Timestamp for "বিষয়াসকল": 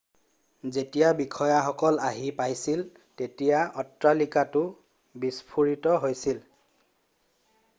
1.21-1.93